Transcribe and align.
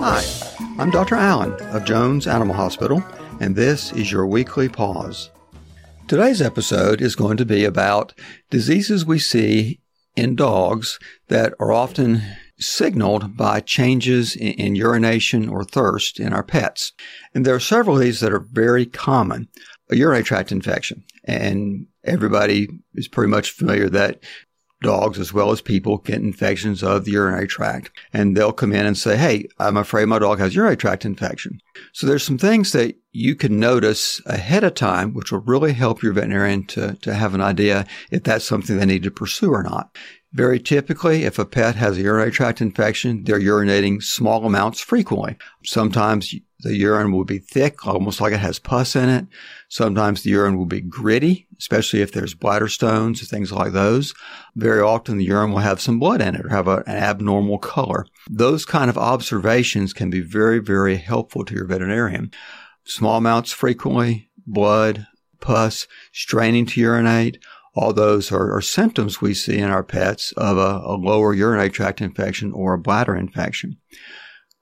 Hi, 0.00 0.22
I'm 0.78 0.90
Dr. 0.90 1.14
Allen 1.14 1.52
of 1.70 1.84
Jones 1.84 2.26
Animal 2.26 2.54
Hospital, 2.54 3.02
and 3.40 3.56
this 3.56 3.92
is 3.92 4.12
your 4.12 4.26
weekly 4.26 4.68
pause. 4.68 5.30
Today's 6.08 6.42
episode 6.42 7.00
is 7.00 7.16
going 7.16 7.38
to 7.38 7.46
be 7.46 7.64
about 7.64 8.12
diseases 8.50 9.06
we 9.06 9.18
see 9.18 9.80
in 10.14 10.36
dogs 10.36 10.98
that 11.28 11.54
are 11.58 11.72
often 11.72 12.22
signaled 12.58 13.36
by 13.36 13.60
changes 13.60 14.36
in, 14.36 14.52
in, 14.52 14.74
urination 14.74 15.48
or 15.48 15.64
thirst 15.64 16.20
in 16.20 16.32
our 16.32 16.42
pets. 16.42 16.92
And 17.34 17.44
there 17.44 17.54
are 17.54 17.60
several 17.60 17.96
of 17.96 18.02
these 18.02 18.20
that 18.20 18.32
are 18.32 18.46
very 18.52 18.86
common. 18.86 19.48
A 19.90 19.96
urinary 19.96 20.24
tract 20.24 20.52
infection. 20.52 21.04
And 21.24 21.86
everybody 22.04 22.68
is 22.94 23.08
pretty 23.08 23.30
much 23.30 23.50
familiar 23.50 23.88
that 23.90 24.22
dogs 24.82 25.18
as 25.18 25.32
well 25.32 25.52
as 25.52 25.60
people 25.60 25.98
get 25.98 26.16
infections 26.16 26.82
of 26.82 27.04
the 27.04 27.12
urinary 27.12 27.46
tract. 27.46 27.90
And 28.12 28.36
they'll 28.36 28.52
come 28.52 28.72
in 28.72 28.84
and 28.84 28.98
say, 28.98 29.16
Hey, 29.16 29.46
I'm 29.58 29.76
afraid 29.76 30.06
my 30.06 30.18
dog 30.18 30.38
has 30.40 30.54
urinary 30.54 30.76
tract 30.76 31.04
infection. 31.04 31.60
So 31.92 32.06
there's 32.06 32.24
some 32.24 32.38
things 32.38 32.72
that 32.72 32.96
you 33.12 33.34
can 33.34 33.58
notice 33.58 34.20
ahead 34.26 34.64
of 34.64 34.74
time, 34.74 35.14
which 35.14 35.32
will 35.32 35.40
really 35.40 35.72
help 35.72 36.02
your 36.02 36.12
veterinarian 36.12 36.66
to, 36.68 36.94
to 36.96 37.14
have 37.14 37.34
an 37.34 37.40
idea 37.40 37.86
if 38.10 38.24
that's 38.24 38.44
something 38.44 38.76
they 38.76 38.86
need 38.86 39.04
to 39.04 39.10
pursue 39.10 39.52
or 39.52 39.62
not. 39.62 39.96
Very 40.32 40.58
typically, 40.58 41.24
if 41.24 41.38
a 41.38 41.44
pet 41.44 41.76
has 41.76 41.98
a 41.98 42.00
urinary 42.00 42.30
tract 42.30 42.62
infection, 42.62 43.24
they're 43.24 43.38
urinating 43.38 44.02
small 44.02 44.46
amounts 44.46 44.80
frequently. 44.80 45.36
Sometimes 45.62 46.34
the 46.60 46.74
urine 46.74 47.12
will 47.12 47.24
be 47.24 47.38
thick, 47.38 47.86
almost 47.86 48.18
like 48.20 48.32
it 48.32 48.40
has 48.40 48.58
pus 48.58 48.96
in 48.96 49.10
it. 49.10 49.26
Sometimes 49.68 50.22
the 50.22 50.30
urine 50.30 50.56
will 50.56 50.66
be 50.66 50.80
gritty, 50.80 51.48
especially 51.58 52.00
if 52.00 52.12
there's 52.12 52.34
bladder 52.34 52.68
stones, 52.68 53.20
or 53.20 53.26
things 53.26 53.52
like 53.52 53.72
those. 53.72 54.14
Very 54.56 54.80
often 54.80 55.18
the 55.18 55.24
urine 55.24 55.52
will 55.52 55.58
have 55.58 55.82
some 55.82 55.98
blood 55.98 56.22
in 56.22 56.34
it 56.34 56.46
or 56.46 56.48
have 56.48 56.68
a, 56.68 56.82
an 56.86 56.96
abnormal 56.96 57.58
color. 57.58 58.06
Those 58.30 58.64
kind 58.64 58.88
of 58.88 58.96
observations 58.96 59.92
can 59.92 60.08
be 60.08 60.20
very, 60.20 60.60
very 60.60 60.96
helpful 60.96 61.44
to 61.44 61.54
your 61.54 61.66
veterinarian. 61.66 62.30
Small 62.84 63.18
amounts 63.18 63.52
frequently, 63.52 64.30
blood, 64.46 65.06
pus, 65.40 65.86
straining 66.12 66.64
to 66.66 66.80
urinate, 66.80 67.38
all 67.74 67.92
those 67.92 68.30
are, 68.30 68.54
are, 68.54 68.60
symptoms 68.60 69.20
we 69.20 69.32
see 69.32 69.58
in 69.58 69.70
our 69.70 69.82
pets 69.82 70.32
of 70.32 70.58
a, 70.58 70.82
a, 70.84 70.94
lower 70.94 71.32
urinary 71.32 71.70
tract 71.70 72.00
infection 72.00 72.52
or 72.52 72.74
a 72.74 72.78
bladder 72.78 73.16
infection. 73.16 73.78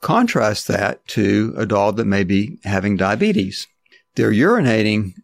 Contrast 0.00 0.68
that 0.68 1.06
to 1.08 1.52
a 1.56 1.66
dog 1.66 1.96
that 1.96 2.04
may 2.04 2.24
be 2.24 2.58
having 2.64 2.96
diabetes. 2.96 3.66
They're 4.14 4.32
urinating 4.32 5.14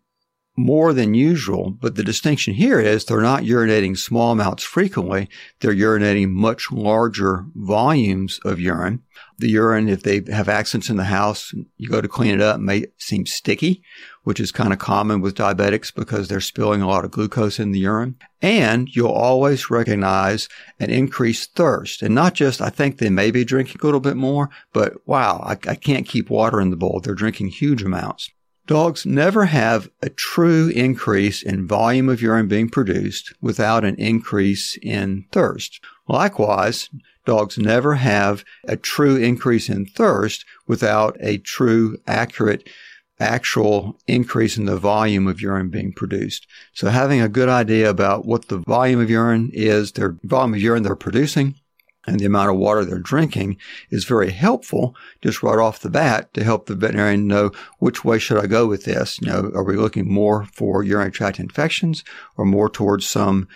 more 0.57 0.93
than 0.93 1.15
usual, 1.15 1.71
but 1.71 1.97
the 1.97 2.03
distinction 2.03 2.55
here 2.55 2.81
is 2.81 3.05
they're 3.05 3.21
not 3.21 3.43
urinating 3.43 3.97
small 3.97 4.33
amounts 4.33 4.63
frequently. 4.63 5.29
They're 5.61 5.75
urinating 5.75 6.31
much 6.31 6.73
larger 6.73 7.45
volumes 7.55 8.41
of 8.45 8.59
urine. 8.59 9.03
The 9.39 9.51
urine, 9.51 9.89
if 9.89 10.03
they 10.03 10.23
have 10.33 10.49
accidents 10.49 10.89
in 10.89 10.97
the 10.97 11.05
house, 11.05 11.53
you 11.77 11.91
go 11.91 12.01
to 12.01 12.09
clean 12.09 12.35
it 12.35 12.41
up, 12.41 12.59
may 12.59 12.87
seem 12.97 13.27
sticky, 13.27 13.83
which 14.23 14.41
is 14.41 14.51
kind 14.51 14.73
of 14.73 14.79
common 14.79 15.21
with 15.21 15.37
diabetics 15.37 15.95
because 15.95 16.29
they're 16.29 16.41
spilling 16.41 16.81
a 16.81 16.89
lot 16.89 17.05
of 17.05 17.11
glucose 17.11 17.59
in 17.59 17.73
the 17.73 17.81
urine. 17.81 18.17
And 18.41 18.89
you'll 18.95 19.09
always 19.13 19.71
recognize 19.71 20.49
an 20.81 20.89
increased 20.91 21.55
thirst. 21.55 22.03
And 22.03 22.15
not 22.15 22.35
just, 22.35 22.63
I 22.63 22.71
think 22.71 22.97
they 22.97 23.11
may 23.11 23.31
be 23.31 23.45
drinking 23.45 23.81
a 23.83 23.85
little 23.85 24.01
bit 24.01 24.17
more, 24.17 24.49
but 24.73 24.95
wow, 25.07 25.41
I, 25.45 25.53
I 25.71 25.75
can't 25.75 26.09
keep 26.09 26.31
water 26.31 26.61
in 26.61 26.71
the 26.71 26.77
bowl. 26.77 27.01
They're 27.01 27.15
drinking 27.15 27.49
huge 27.49 27.83
amounts. 27.83 28.31
Dogs 28.67 29.07
never 29.07 29.45
have 29.45 29.89
a 30.03 30.09
true 30.09 30.69
increase 30.75 31.41
in 31.41 31.69
volume 31.69 32.09
of 32.09 32.21
urine 32.21 32.49
being 32.49 32.69
produced 32.69 33.33
without 33.41 33.85
an 33.85 33.95
increase 33.95 34.77
in 34.83 35.25
thirst. 35.31 35.81
Likewise, 36.09 36.91
dogs 37.25 37.57
never 37.59 37.95
have 37.95 38.45
a 38.65 38.77
true 38.77 39.15
increase 39.15 39.69
in 39.69 39.87
thirst 39.87 40.45
without 40.67 41.17
a 41.21 41.39
true, 41.39 41.97
accurate, 42.09 42.69
actual 43.21 43.99
increase 44.09 44.57
in 44.57 44.65
the 44.65 44.77
volume 44.77 45.29
of 45.29 45.41
urine 45.41 45.71
being 45.71 45.93
produced. 45.93 46.49
So 46.75 46.89
having 46.89 47.21
a 47.21 47.29
good 47.29 47.49
idea 47.49 47.89
about 47.89 48.27
what 48.27 48.49
the 48.49 48.59
volume 48.59 49.01
of 49.01 49.09
urine 49.09 49.51
is, 49.53 49.93
their 49.93 50.17
volume 50.25 50.55
of 50.55 50.61
urine 50.61 50.83
they're 50.83 50.97
producing, 50.97 51.55
and 52.07 52.21
the 52.21 52.25
amount 52.25 52.51
of 52.51 52.57
water 52.57 52.85
they're 52.85 52.99
drinking 52.99 53.57
is 53.91 54.05
very 54.05 54.31
helpful 54.31 54.95
just 55.23 55.43
right 55.43 55.59
off 55.59 55.81
the 55.81 55.91
bat 55.91 56.33
to 56.35 56.45
help 56.45 56.67
the 56.67 56.75
veterinarian 56.75 57.27
know 57.27 57.51
which 57.79 58.05
way 58.05 58.19
should 58.19 58.39
I 58.39 58.47
go 58.47 58.67
with 58.67 58.85
this. 58.85 59.19
You 59.21 59.29
know, 59.29 59.51
are 59.55 59.65
we 59.65 59.77
looking 59.77 60.13
more 60.13 60.45
for 60.47 60.83
urinary 60.83 61.13
tract 61.13 61.41
infections 61.41 62.05
or 62.37 62.45
more 62.45 62.69
towards 62.69 63.07
some 63.07 63.49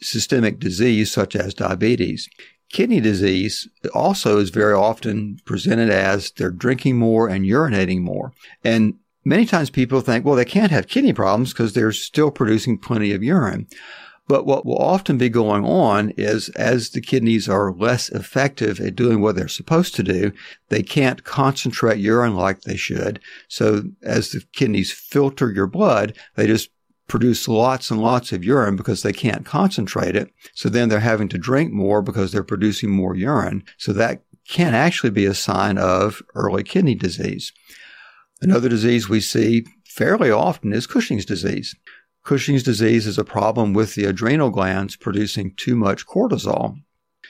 systemic 0.00 0.58
disease 0.58 1.10
such 1.10 1.34
as 1.34 1.54
diabetes? 1.54 2.28
Kidney 2.70 3.00
disease 3.00 3.66
also 3.94 4.38
is 4.38 4.50
very 4.50 4.74
often 4.74 5.38
presented 5.46 5.90
as 5.90 6.30
they're 6.32 6.50
drinking 6.50 6.96
more 6.96 7.28
and 7.28 7.44
urinating 7.44 8.02
more. 8.02 8.32
And 8.62 8.94
many 9.24 9.46
times 9.46 9.70
people 9.70 10.00
think, 10.02 10.24
well, 10.24 10.36
they 10.36 10.44
can't 10.44 10.70
have 10.70 10.86
kidney 10.86 11.14
problems 11.14 11.52
because 11.52 11.72
they're 11.72 11.92
still 11.92 12.30
producing 12.30 12.78
plenty 12.78 13.12
of 13.12 13.22
urine. 13.22 13.66
But 14.28 14.46
what 14.46 14.66
will 14.66 14.76
often 14.76 15.16
be 15.16 15.30
going 15.30 15.64
on 15.64 16.10
is 16.10 16.50
as 16.50 16.90
the 16.90 17.00
kidneys 17.00 17.48
are 17.48 17.72
less 17.72 18.10
effective 18.10 18.78
at 18.78 18.94
doing 18.94 19.20
what 19.20 19.34
they're 19.34 19.48
supposed 19.48 19.94
to 19.96 20.02
do, 20.02 20.32
they 20.68 20.82
can't 20.82 21.24
concentrate 21.24 21.98
urine 21.98 22.34
like 22.34 22.60
they 22.60 22.76
should. 22.76 23.20
So 23.48 23.84
as 24.02 24.30
the 24.30 24.44
kidneys 24.52 24.92
filter 24.92 25.50
your 25.50 25.66
blood, 25.66 26.16
they 26.36 26.46
just 26.46 26.70
produce 27.08 27.48
lots 27.48 27.90
and 27.90 28.02
lots 28.02 28.32
of 28.32 28.44
urine 28.44 28.76
because 28.76 29.02
they 29.02 29.14
can't 29.14 29.46
concentrate 29.46 30.14
it. 30.14 30.30
So 30.54 30.68
then 30.68 30.90
they're 30.90 31.00
having 31.00 31.30
to 31.30 31.38
drink 31.38 31.72
more 31.72 32.02
because 32.02 32.30
they're 32.30 32.44
producing 32.44 32.90
more 32.90 33.16
urine. 33.16 33.64
So 33.78 33.94
that 33.94 34.22
can 34.46 34.74
actually 34.74 35.10
be 35.10 35.24
a 35.24 35.34
sign 35.34 35.78
of 35.78 36.22
early 36.34 36.64
kidney 36.64 36.94
disease. 36.94 37.52
Another 38.42 38.68
disease 38.68 39.08
we 39.08 39.20
see 39.20 39.64
fairly 39.84 40.30
often 40.30 40.72
is 40.72 40.86
Cushing's 40.86 41.24
disease. 41.24 41.74
Cushing's 42.24 42.62
disease 42.62 43.06
is 43.06 43.18
a 43.18 43.24
problem 43.24 43.72
with 43.72 43.94
the 43.94 44.04
adrenal 44.04 44.50
glands 44.50 44.96
producing 44.96 45.54
too 45.56 45.76
much 45.76 46.06
cortisol. 46.06 46.76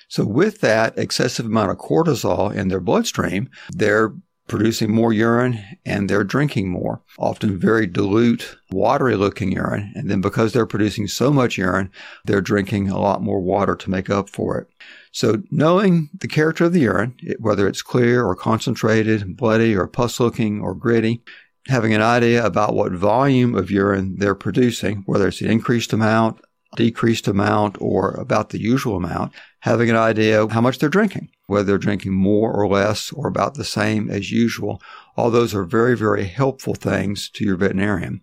So 0.09 0.25
with 0.25 0.61
that 0.61 0.99
excessive 0.99 1.47
amount 1.47 1.71
of 1.71 1.79
cortisol 1.79 2.55
in 2.55 2.69
their 2.69 2.81
bloodstream, 2.81 3.51
they're 3.71 4.15
producing 4.49 4.91
more 4.91 5.13
urine 5.13 5.63
and 5.85 6.09
they're 6.09 6.25
drinking 6.25 6.71
more, 6.71 7.03
often 7.19 7.59
very 7.59 7.87
dilute, 7.87 8.57
watery 8.71 9.15
looking 9.15 9.53
urine. 9.53 9.93
And 9.95 10.11
then 10.11 10.21
because 10.21 10.53
they're 10.53 10.67
producing 10.67 11.07
so 11.07 11.31
much 11.31 11.59
urine, 11.59 11.93
they're 12.25 12.41
drinking 12.41 12.89
a 12.89 12.99
lot 12.99 13.23
more 13.23 13.41
water 13.41 13.77
to 13.77 13.91
make 13.91 14.11
up 14.11 14.31
for 14.31 14.59
it. 14.59 14.67
So 15.13 15.43
knowing 15.51 16.09
the 16.19 16.29
character 16.29 16.65
of 16.65 16.73
the 16.73 16.81
urine, 16.81 17.15
whether 17.39 17.69
it's 17.69 17.83
clear 17.83 18.25
or 18.25 18.35
concentrated, 18.35 19.37
bloody 19.37 19.77
or 19.77 19.87
pus 19.87 20.19
looking 20.19 20.61
or 20.61 20.75
gritty, 20.75 21.23
having 21.69 21.93
an 21.95 22.03
idea 22.03 22.45
about 22.45 22.75
what 22.75 22.93
volume 22.93 23.55
of 23.55 23.71
urine 23.71 24.17
they're 24.19 24.35
producing, 24.35 25.03
whether 25.07 25.29
it's 25.29 25.43
an 25.43 25.51
increased 25.51 25.93
amount, 25.93 26.41
decreased 26.77 27.29
amount, 27.29 27.81
or 27.81 28.13
about 28.13 28.51
the 28.51 28.61
usual 28.61 28.97
amount, 28.97 29.33
having 29.61 29.91
an 29.91 29.97
idea 29.97 30.43
of 30.43 30.53
how 30.53 30.63
much 30.63 30.79
they're 30.79 30.89
drinking, 30.89 31.29
whether 31.47 31.65
they're 31.65 31.79
drinking 31.79 32.13
more 32.13 32.53
or 32.53 32.67
less 32.67 33.13
or 33.13 33.29
about 33.29 33.55
the 33.55 33.65
same 33.65 34.11
as 34.11 34.33
usual. 34.33 34.81
All 35.17 35.31
those 35.31 35.55
are 35.55 35.65
very, 35.65 35.97
very 35.97 36.25
helpful 36.25 36.75
things 36.75 37.29
to 37.31 37.45
your 37.45 37.57
veterinarian. 37.57 38.23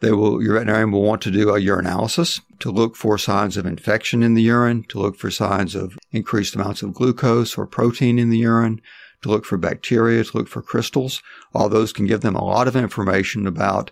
They 0.00 0.12
will, 0.12 0.42
your 0.42 0.54
veterinarian 0.54 0.90
will 0.90 1.02
want 1.02 1.20
to 1.22 1.30
do 1.30 1.50
a 1.50 1.60
urinalysis 1.60 2.40
to 2.60 2.70
look 2.70 2.96
for 2.96 3.18
signs 3.18 3.58
of 3.58 3.66
infection 3.66 4.22
in 4.22 4.32
the 4.32 4.42
urine, 4.42 4.84
to 4.84 4.98
look 4.98 5.16
for 5.16 5.30
signs 5.30 5.74
of 5.74 5.98
increased 6.12 6.54
amounts 6.54 6.82
of 6.82 6.94
glucose 6.94 7.58
or 7.58 7.66
protein 7.66 8.18
in 8.18 8.30
the 8.30 8.38
urine, 8.38 8.80
to 9.22 9.28
look 9.28 9.44
for 9.44 9.58
bacteria, 9.58 10.24
to 10.24 10.36
look 10.36 10.48
for 10.48 10.62
crystals. 10.62 11.22
All 11.54 11.68
those 11.68 11.92
can 11.92 12.06
give 12.06 12.20
them 12.20 12.36
a 12.36 12.44
lot 12.44 12.68
of 12.68 12.76
information 12.76 13.46
about 13.46 13.90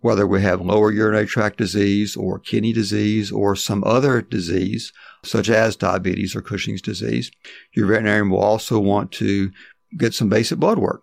whether 0.00 0.26
we 0.26 0.42
have 0.42 0.60
lower 0.60 0.92
urinary 0.92 1.26
tract 1.26 1.58
disease 1.58 2.16
or 2.16 2.38
kidney 2.38 2.72
disease 2.72 3.32
or 3.32 3.56
some 3.56 3.82
other 3.84 4.22
disease 4.22 4.92
such 5.24 5.48
as 5.48 5.76
diabetes 5.76 6.36
or 6.36 6.42
Cushing's 6.42 6.82
disease. 6.82 7.30
Your 7.74 7.86
veterinarian 7.86 8.30
will 8.30 8.38
also 8.38 8.78
want 8.78 9.10
to 9.12 9.50
get 9.96 10.14
some 10.14 10.28
basic 10.28 10.58
blood 10.58 10.78
work. 10.78 11.02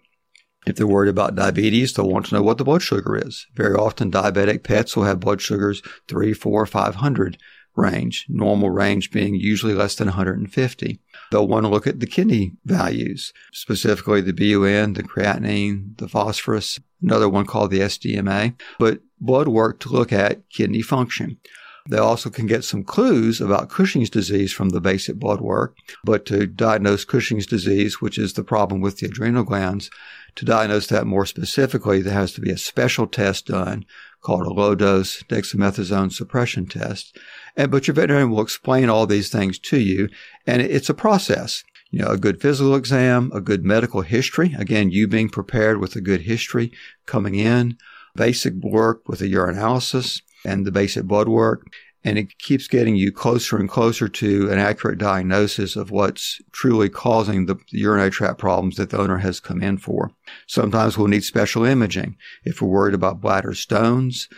If 0.66 0.78
they're 0.78 0.88
worried 0.88 1.10
about 1.10 1.36
diabetes, 1.36 1.94
they'll 1.94 2.10
want 2.10 2.28
to 2.28 2.36
know 2.36 2.42
what 2.42 2.58
the 2.58 2.64
blood 2.64 2.82
sugar 2.82 3.16
is. 3.18 3.46
Very 3.54 3.76
often 3.76 4.10
diabetic 4.10 4.64
pets 4.64 4.96
will 4.96 5.04
have 5.04 5.20
blood 5.20 5.42
sugars 5.42 5.82
three, 6.08 6.34
four, 6.34 6.66
five 6.66 6.96
hundred 6.96 7.38
range, 7.76 8.26
normal 8.30 8.70
range 8.70 9.12
being 9.12 9.36
usually 9.36 9.74
less 9.74 9.96
than 9.96 10.08
150. 10.08 11.00
They'll 11.32 11.48
want 11.48 11.66
to 11.66 11.70
look 11.70 11.88
at 11.88 12.00
the 12.00 12.08
kidney 12.08 12.54
values, 12.66 13.34
specifically 13.52 14.22
the 14.22 14.34
BUN, 14.34 14.94
the 14.94 15.04
creatinine, 15.04 15.98
the 15.98 16.08
phosphorus, 16.08 16.80
another 17.02 17.30
one 17.30 17.46
called 17.46 17.72
the 17.72 17.80
SDMA, 17.80 18.56
but 18.80 19.02
blood 19.20 19.48
work 19.48 19.80
to 19.82 19.90
look 19.90 20.14
at 20.14 20.50
kidney 20.50 20.82
function. 20.82 21.38
They 21.88 21.98
also 21.98 22.32
can 22.32 22.48
get 22.48 22.64
some 22.64 22.84
clues 22.84 23.40
about 23.40 23.70
Cushing's 23.70 24.10
disease 24.10 24.52
from 24.52 24.70
the 24.70 24.82
basic 24.82 25.18
blood 25.18 25.40
work, 25.40 25.78
but 26.04 26.26
to 26.26 26.48
diagnose 26.48 27.06
Cushing's 27.06 27.46
disease, 27.46 28.02
which 28.02 28.18
is 28.18 28.34
the 28.34 28.44
problem 28.44 28.82
with 28.82 28.98
the 28.98 29.06
adrenal 29.06 29.44
glands, 29.44 29.92
to 30.36 30.46
diagnose 30.46 30.88
that 30.88 31.06
more 31.06 31.28
specifically, 31.28 32.02
there 32.02 32.14
has 32.14 32.34
to 32.34 32.42
be 32.42 32.50
a 32.50 32.58
special 32.58 33.06
test 33.06 33.48
done 33.48 33.86
called 34.22 34.48
a 34.48 34.50
low 34.50 34.74
dose 34.74 35.22
dexamethasone 35.24 36.12
suppression 36.12 36.66
test. 36.66 37.16
And, 37.56 37.70
but 37.70 37.88
your 37.88 37.94
veterinarian 37.94 38.32
will 38.32 38.42
explain 38.42 38.90
all 38.90 39.06
these 39.06 39.30
things 39.30 39.60
to 39.60 39.80
you. 39.80 40.10
And 40.48 40.64
it's 40.64 40.90
a 40.90 40.96
process. 40.96 41.64
You 41.92 42.00
know, 42.00 42.08
a 42.08 42.18
good 42.18 42.42
physical 42.42 42.76
exam, 42.76 43.32
a 43.34 43.40
good 43.40 43.64
medical 43.64 44.02
history. 44.02 44.56
Again, 44.58 44.90
you 44.90 45.08
being 45.08 45.30
prepared 45.30 45.80
with 45.80 45.96
a 45.96 46.02
good 46.02 46.22
history 46.22 46.72
coming 47.06 47.36
in, 47.36 47.78
basic 48.16 48.56
work 48.56 49.08
with 49.08 49.22
a 49.22 49.26
urinalysis 49.26 50.22
and 50.46 50.66
the 50.66 50.72
basic 50.72 51.06
blood 51.06 51.28
work 51.28 51.68
and 52.06 52.20
it 52.20 52.38
keeps 52.38 52.68
getting 52.68 52.96
you 52.96 53.12
closer 53.12 53.58
and 53.58 53.68
closer 53.68 54.08
to 54.08 54.52
an 54.52 54.60
accurate 54.60 55.00
diagnosis 55.00 55.76
of 55.76 55.90
what's 55.90 56.40
truly 56.52 56.88
causing 56.88 57.48
the 57.48 57.58
urinary 57.72 58.12
tract 58.12 58.38
problems 58.38 58.76
that 58.78 58.92
the 58.92 58.98
owner 58.98 59.18
has 59.18 59.40
come 59.40 59.62
in 59.62 59.80
for. 59.80 60.12
Sometimes 60.46 60.98
we'll 60.98 61.08
need 61.08 61.24
special 61.24 61.66
imaging. 61.66 62.16
If 62.44 62.62
we're 62.62 62.70
worried 62.70 62.94
about 62.94 63.22
bladder 63.22 63.56
stones, 63.56 64.30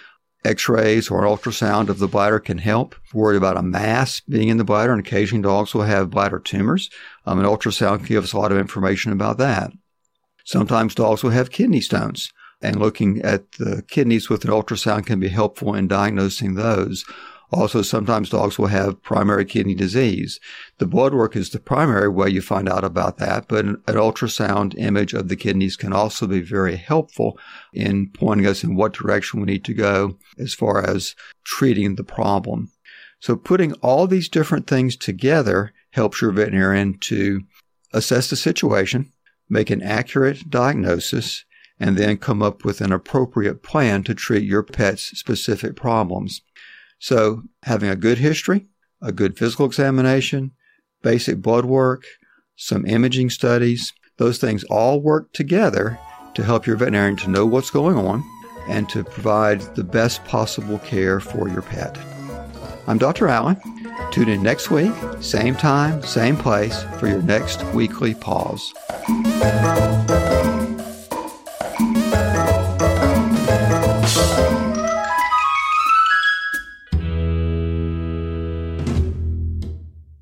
X-rays 0.46 1.12
or 1.12 1.24
ultrasound 1.24 1.90
of 1.90 2.00
the 2.00 2.08
bladder 2.08 2.40
can 2.40 2.58
help. 2.58 2.96
Worried 3.14 3.36
about 3.36 3.58
a 3.58 3.62
mass 3.62 4.22
being 4.22 4.48
in 4.48 4.56
the 4.56 4.64
bladder, 4.64 4.94
and 4.94 5.06
occasionally 5.06 5.44
dogs 5.44 5.74
will 5.74 5.82
have 5.82 6.10
bladder 6.10 6.40
tumors. 6.40 6.90
Um, 7.26 7.38
an 7.38 7.46
ultrasound 7.46 7.98
can 7.98 8.08
give 8.08 8.24
us 8.24 8.32
a 8.32 8.40
lot 8.40 8.54
of 8.54 8.58
information 8.58 9.12
about 9.12 9.40
that. 9.40 9.72
Sometimes 10.46 10.96
dogs 10.96 11.22
will 11.22 11.32
have 11.32 11.52
kidney 11.52 11.82
stones, 11.82 12.32
and 12.62 12.80
looking 12.80 13.22
at 13.22 13.52
the 13.54 13.84
kidneys 13.88 14.30
with 14.30 14.44
an 14.46 14.52
ultrasound 14.52 15.06
can 15.06 15.20
be 15.20 15.30
helpful 15.30 15.74
in 15.76 15.88
diagnosing 15.88 16.56
those. 16.56 17.06
Also, 17.50 17.82
sometimes 17.82 18.30
dogs 18.30 18.60
will 18.60 18.68
have 18.68 19.02
primary 19.02 19.46
kidney 19.46 19.74
disease. 19.74 20.40
The 20.80 20.86
blood 20.86 21.14
work 21.14 21.36
is 21.36 21.50
the 21.50 21.60
primary 21.60 22.10
way 22.10 22.30
you 22.30 22.42
find 22.42 22.68
out 22.68 22.84
about 22.84 23.20
that, 23.20 23.48
but 23.48 23.64
an, 23.64 23.82
ultrasound 23.88 24.78
image 24.78 25.14
of 25.14 25.30
the 25.30 25.38
kidneys 25.38 25.78
can 25.78 25.94
also 25.94 26.28
be 26.28 26.42
very 26.42 26.76
helpful 26.76 27.40
in 27.74 28.10
pointing 28.10 28.48
us 28.48 28.66
in 28.66 28.76
what 28.76 28.94
direction 28.94 29.40
we 29.40 29.46
need 29.46 29.64
to 29.64 29.74
go 29.74 30.18
as 30.38 30.54
far 30.54 30.84
as 30.84 31.16
treating 31.46 31.96
the 31.96 32.04
problem. 32.04 32.70
So 33.22 33.38
putting 33.38 33.74
all 33.76 34.08
these 34.08 34.28
different 34.28 34.68
things 34.68 34.98
together 34.98 35.74
helps 35.92 36.22
your 36.22 36.32
veterinarian 36.32 36.98
to 37.00 37.44
assess 37.94 38.30
the 38.30 38.36
situation, 38.36 39.14
make 39.50 39.70
an 39.70 39.82
accurate 39.82 40.50
diagnosis, 40.50 41.46
and 41.80 41.98
then 41.98 42.18
come 42.18 42.42
up 42.42 42.66
with 42.66 42.82
an 42.82 42.92
appropriate 42.92 43.64
plan 43.64 44.04
to 44.04 44.16
treat 44.16 44.44
your 44.44 44.64
pet's 44.64 45.18
specific 45.18 45.76
problems. 45.76 46.42
So 47.00 47.44
having 47.64 47.90
a 47.90 47.96
good 47.96 48.18
history, 48.18 48.68
a 49.02 49.12
good 49.12 49.38
physical 49.38 49.66
examination, 49.66 50.52
basic 51.04 51.42
blood 51.42 51.66
work, 51.66 52.04
some 52.56 52.86
imaging 52.86 53.30
studies, 53.30 53.94
those 54.18 54.40
things 54.40 54.64
all 54.66 55.00
work 55.00 55.32
together 55.34 56.00
to 56.34 56.44
help 56.44 56.66
your 56.66 56.76
veterinarian 56.76 57.16
to 57.18 57.30
know 57.30 57.46
what's 57.46 57.70
going 57.70 57.98
on 57.98 58.24
and 58.68 58.90
to 58.90 59.04
provide 59.04 59.62
the 59.76 59.84
best 59.84 60.24
possible 60.26 60.80
care 60.80 61.20
for 61.20 61.48
your 61.48 61.62
pet. 61.62 61.98
I'm 62.88 62.98
Dr. 62.98 63.28
Allen. 63.28 63.58
Tune 64.12 64.30
in 64.30 64.42
next 64.42 64.72
week, 64.72 64.94
same 65.20 65.56
time, 65.56 66.02
same 66.04 66.38
place 66.38 66.84
for 67.00 67.08
your 67.08 67.22
next 67.22 67.64
weekly 67.74 68.14
pause. 68.16 68.74